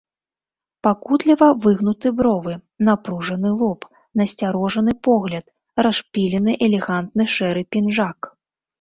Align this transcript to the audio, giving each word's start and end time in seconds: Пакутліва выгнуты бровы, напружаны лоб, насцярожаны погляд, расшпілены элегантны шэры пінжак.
Пакутліва 0.85 1.49
выгнуты 1.65 2.07
бровы, 2.21 2.53
напружаны 2.89 3.49
лоб, 3.61 3.81
насцярожаны 4.23 4.91
погляд, 5.11 5.45
расшпілены 5.85 6.51
элегантны 6.71 7.33
шэры 7.39 7.61
пінжак. 7.75 8.19